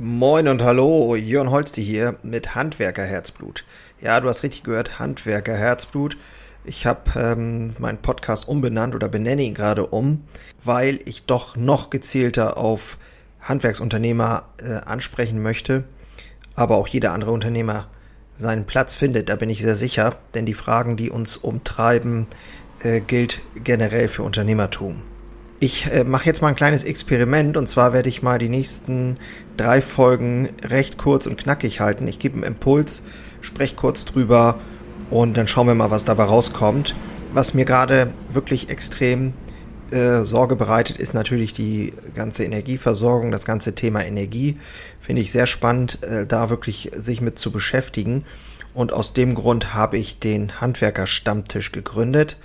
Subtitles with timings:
[0.00, 3.64] Moin und hallo, Jörn Holsti hier mit Handwerkerherzblut.
[4.00, 6.16] Ja, du hast richtig gehört, Handwerkerherzblut.
[6.64, 10.22] Ich habe ähm, meinen Podcast umbenannt oder benenne ihn gerade um,
[10.62, 12.98] weil ich doch noch gezielter auf
[13.40, 15.82] Handwerksunternehmer äh, ansprechen möchte,
[16.54, 17.88] aber auch jeder andere Unternehmer
[18.36, 22.28] seinen Platz findet, da bin ich sehr sicher, denn die Fragen, die uns umtreiben,
[22.84, 25.02] äh, gilt generell für Unternehmertum.
[25.60, 29.16] Ich äh, mache jetzt mal ein kleines Experiment und zwar werde ich mal die nächsten
[29.56, 32.06] drei Folgen recht kurz und knackig halten.
[32.06, 33.02] Ich gebe einen Impuls,
[33.40, 34.60] spreche kurz drüber
[35.10, 36.94] und dann schauen wir mal, was dabei rauskommt.
[37.32, 39.32] Was mir gerade wirklich extrem
[39.90, 44.54] äh, Sorge bereitet, ist natürlich die ganze Energieversorgung, das ganze Thema Energie.
[45.00, 48.24] Finde ich sehr spannend, äh, da wirklich sich mit zu beschäftigen.
[48.74, 52.38] Und aus dem Grund habe ich den Handwerker-Stammtisch gegründet,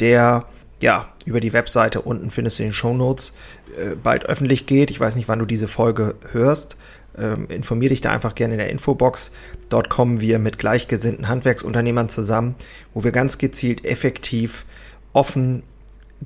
[0.00, 0.46] der
[0.84, 3.32] ja, über die Webseite unten findest du in den Show Notes
[3.78, 4.90] äh, bald öffentlich geht.
[4.90, 6.76] Ich weiß nicht, wann du diese Folge hörst.
[7.16, 9.32] Ähm, informier dich da einfach gerne in der Infobox.
[9.70, 12.54] Dort kommen wir mit gleichgesinnten Handwerksunternehmern zusammen,
[12.92, 14.66] wo wir ganz gezielt effektiv
[15.14, 15.62] offen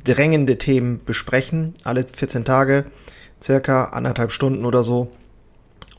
[0.03, 1.75] drängende Themen besprechen.
[1.85, 2.87] Alle 14 Tage,
[3.41, 5.13] circa anderthalb Stunden oder so.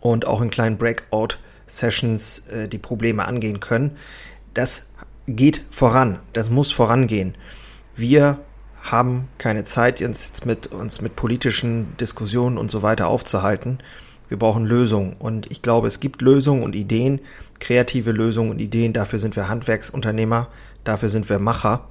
[0.01, 3.95] Und auch in kleinen Breakout-Sessions äh, die Probleme angehen können.
[4.53, 4.87] Das
[5.27, 6.19] geht voran.
[6.33, 7.35] Das muss vorangehen.
[7.95, 8.39] Wir
[8.81, 13.79] haben keine Zeit, jetzt mit uns mit politischen Diskussionen und so weiter aufzuhalten.
[14.27, 15.15] Wir brauchen Lösungen.
[15.19, 17.19] Und ich glaube, es gibt Lösungen und Ideen,
[17.59, 18.93] kreative Lösungen und Ideen.
[18.93, 20.47] Dafür sind wir Handwerksunternehmer,
[20.83, 21.87] dafür sind wir Macher.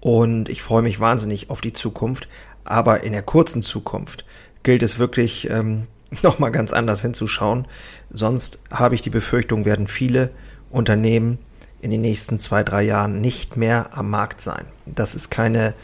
[0.00, 2.28] Und ich freue mich wahnsinnig auf die Zukunft.
[2.64, 4.24] Aber in der kurzen Zukunft
[4.62, 5.86] gilt es wirklich, ähm,
[6.22, 7.66] nochmal ganz anders hinzuschauen.
[8.10, 10.30] Sonst habe ich die Befürchtung, werden viele
[10.70, 11.38] Unternehmen
[11.80, 14.66] in den nächsten zwei, drei Jahren nicht mehr am Markt sein.
[14.86, 15.74] Das ist keine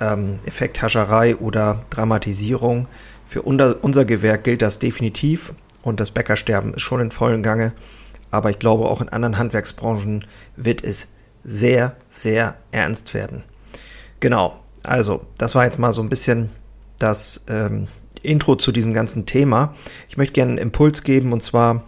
[0.00, 2.86] ähm, Effekthascherei oder Dramatisierung.
[3.26, 7.72] Für unser, unser Gewerk gilt das definitiv und das Bäckersterben ist schon in vollen Gange.
[8.30, 10.24] Aber ich glaube, auch in anderen Handwerksbranchen
[10.56, 11.08] wird es
[11.44, 13.44] sehr, sehr ernst werden.
[14.20, 16.50] Genau, also das war jetzt mal so ein bisschen
[16.98, 17.88] das ähm,
[18.22, 19.74] Intro zu diesem ganzen Thema.
[20.08, 21.82] Ich möchte gerne einen Impuls geben und zwar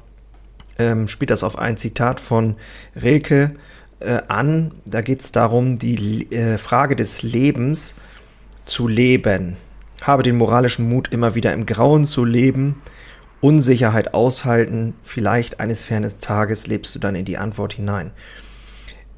[0.79, 2.57] ähm, spielt das auf ein Zitat von
[3.01, 3.55] Rilke
[4.01, 4.73] äh, an.
[4.85, 7.97] Da geht es darum, die äh, Frage des Lebens
[8.65, 9.57] zu leben.
[10.03, 12.83] Habe den moralischen Mut, immer wieder im Grauen zu leben,
[13.41, 18.11] Unsicherheit aushalten, vielleicht eines fernes Tages lebst du dann in die Antwort hinein.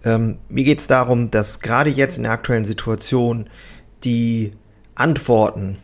[0.05, 3.49] Ähm, mir geht es darum, dass gerade jetzt in der aktuellen Situation
[4.05, 4.53] die
[4.95, 5.79] Antworten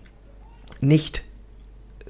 [0.81, 1.25] nicht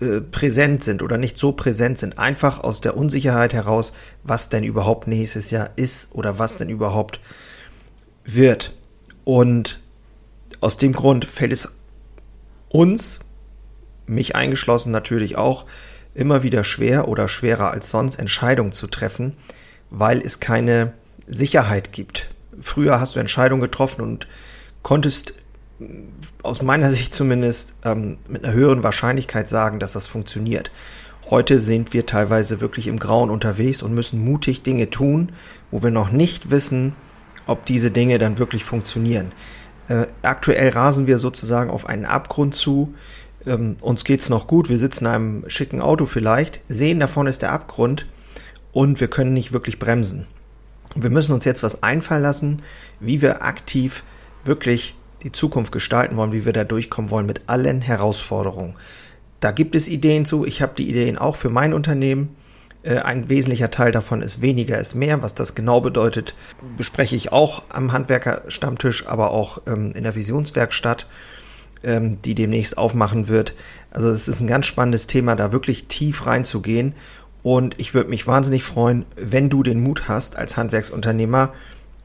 [0.03, 3.93] äh, präsent sind oder nicht so präsent sind, einfach aus der Unsicherheit heraus,
[4.25, 7.21] was denn überhaupt nächstes Jahr ist oder was denn überhaupt
[8.25, 8.75] wird.
[9.25, 9.81] Und
[10.61, 11.69] aus dem Grund fällt es
[12.69, 13.21] uns,
[14.07, 15.67] mich eingeschlossen natürlich auch,
[16.15, 19.35] immer wieder schwer oder schwerer als sonst Entscheidungen zu treffen,
[19.91, 20.93] weil es keine
[21.27, 22.29] Sicherheit gibt.
[22.61, 24.27] Früher hast du Entscheidungen getroffen und
[24.83, 25.35] konntest
[26.43, 30.71] aus meiner Sicht zumindest ähm, mit einer höheren Wahrscheinlichkeit sagen, dass das funktioniert.
[31.31, 35.33] Heute sind wir teilweise wirklich im Grauen unterwegs und müssen mutig Dinge tun,
[35.71, 36.95] wo wir noch nicht wissen,
[37.47, 39.33] ob diese Dinge dann wirklich funktionieren.
[39.89, 42.95] Äh, aktuell rasen wir sozusagen auf einen Abgrund zu.
[43.47, 47.43] Ähm, uns geht's noch gut, wir sitzen in einem schicken Auto vielleicht, sehen davon ist
[47.43, 48.07] der Abgrund
[48.73, 50.27] und wir können nicht wirklich bremsen.
[50.95, 52.63] Wir müssen uns jetzt was einfallen lassen,
[53.01, 54.05] wie wir aktiv
[54.45, 58.75] wirklich die Zukunft gestalten wollen, wie wir da durchkommen wollen mit allen Herausforderungen.
[59.41, 60.45] Da gibt es Ideen zu.
[60.45, 62.37] Ich habe die Ideen auch für mein Unternehmen.
[62.83, 65.23] Äh, ein wesentlicher Teil davon ist weniger ist mehr.
[65.23, 66.35] Was das genau bedeutet,
[66.77, 71.07] bespreche ich auch am Handwerkerstammtisch, aber auch ähm, in der Visionswerkstatt,
[71.83, 73.55] ähm, die demnächst aufmachen wird.
[73.91, 76.95] Also es ist ein ganz spannendes Thema, da wirklich tief reinzugehen.
[77.43, 81.53] Und ich würde mich wahnsinnig freuen, wenn du den Mut hast, als Handwerksunternehmer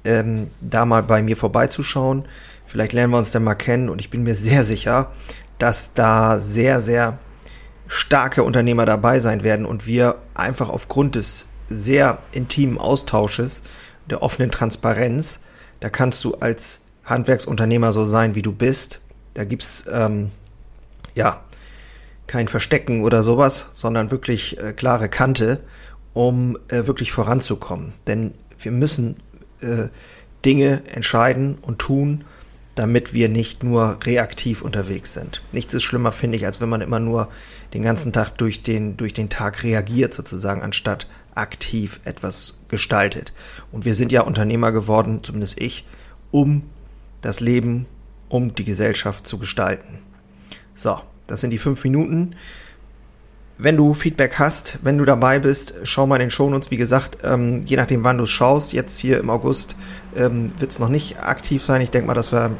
[0.03, 2.25] ähm, da mal bei mir vorbeizuschauen.
[2.67, 5.11] Vielleicht lernen wir uns dann mal kennen und ich bin mir sehr sicher,
[5.57, 7.17] dass da sehr, sehr
[7.87, 13.63] starke Unternehmer dabei sein werden und wir einfach aufgrund des sehr intimen Austausches,
[14.09, 15.41] der offenen Transparenz,
[15.79, 18.99] da kannst du als Handwerksunternehmer so sein, wie du bist.
[19.33, 20.31] Da gibt's ähm,
[21.15, 21.41] ja
[22.25, 25.61] kein Verstecken oder sowas, sondern wirklich äh, klare Kante,
[26.13, 27.93] um äh, wirklich voranzukommen.
[28.07, 29.15] Denn wir müssen
[29.61, 29.87] äh,
[30.43, 32.25] Dinge entscheiden und tun,
[32.77, 35.41] damit wir nicht nur reaktiv unterwegs sind.
[35.51, 37.27] Nichts ist schlimmer, finde ich, als wenn man immer nur
[37.73, 43.33] den ganzen Tag durch den, durch den Tag reagiert, sozusagen, anstatt aktiv etwas gestaltet.
[43.71, 45.85] Und wir sind ja Unternehmer geworden, zumindest ich,
[46.29, 46.63] um
[47.21, 47.87] das Leben,
[48.29, 49.99] um die Gesellschaft zu gestalten.
[50.75, 52.35] So, das sind die fünf Minuten.
[53.57, 56.69] Wenn du Feedback hast, wenn du dabei bist, schau mal in den Shownotes.
[56.69, 59.75] Wie gesagt, ähm, je nachdem, wann du schaust, jetzt hier im August
[60.15, 61.81] ähm, wird es noch nicht aktiv sein.
[61.81, 62.51] Ich denke mal, dass wir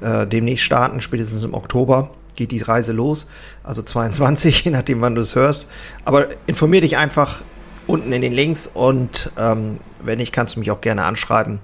[0.00, 3.28] äh, demnächst starten, spätestens im Oktober geht die Reise los.
[3.62, 5.68] Also 22, je nachdem, wann du es hörst.
[6.04, 7.42] Aber informier dich einfach
[7.86, 11.60] unten in den Links und ähm, wenn nicht, kannst du mich auch gerne anschreiben.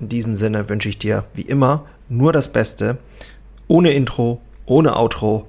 [0.00, 2.98] In diesem Sinne wünsche ich dir wie immer nur das Beste.
[3.68, 5.46] Ohne Intro, ohne Outro.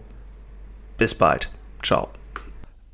[0.97, 1.49] Bis bald.
[1.81, 2.09] Ciao.